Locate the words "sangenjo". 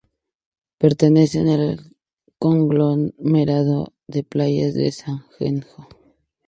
4.91-5.87